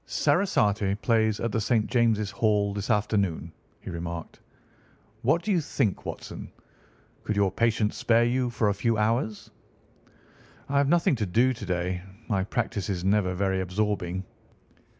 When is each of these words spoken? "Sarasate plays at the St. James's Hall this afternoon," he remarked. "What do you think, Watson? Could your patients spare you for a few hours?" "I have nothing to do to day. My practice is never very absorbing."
"Sarasate 0.07 0.99
plays 1.03 1.39
at 1.39 1.51
the 1.51 1.61
St. 1.61 1.85
James's 1.85 2.31
Hall 2.31 2.73
this 2.73 2.89
afternoon," 2.89 3.51
he 3.81 3.91
remarked. 3.91 4.39
"What 5.21 5.43
do 5.43 5.51
you 5.51 5.61
think, 5.61 6.07
Watson? 6.07 6.51
Could 7.23 7.35
your 7.35 7.51
patients 7.51 7.97
spare 7.97 8.25
you 8.25 8.49
for 8.49 8.67
a 8.69 8.73
few 8.73 8.97
hours?" 8.97 9.51
"I 10.67 10.79
have 10.79 10.89
nothing 10.89 11.15
to 11.17 11.27
do 11.27 11.53
to 11.53 11.65
day. 11.67 12.01
My 12.27 12.43
practice 12.43 12.89
is 12.89 13.03
never 13.05 13.35
very 13.35 13.61
absorbing." 13.61 14.23